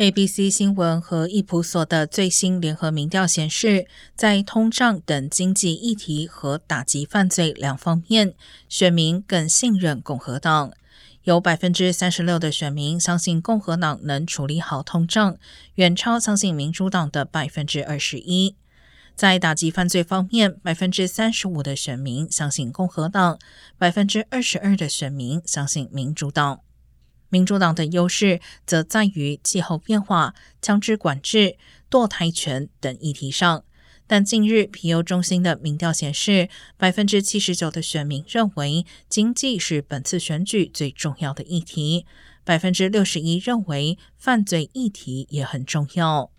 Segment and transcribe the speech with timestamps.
[0.00, 8.32] ABC 新闻和易普所的最新联合民调显示，在通胀等经济议题和打击犯罪两方面，
[8.66, 10.72] 选民更信任共和党。
[11.24, 15.36] 有百分之三十六的选民相信共和党能处理好通胀，
[15.74, 18.56] 远超相信民主党的百分之二十一。
[19.14, 23.38] 在打击犯罪方面，百分之三十五的选民相信共和党，
[23.76, 26.60] 百分之二十二的选民相信民主党。
[27.30, 31.56] 民主党的优势则在于气候变化、枪支管制、
[31.90, 33.64] 堕胎权等议题上。
[34.06, 42.04] 但近日皮尤中心的民调显示，百分之七十九的选民认为经济是本次选举最重要的议题，
[42.42, 46.32] 百分之六十一认为犯罪议题也很重要。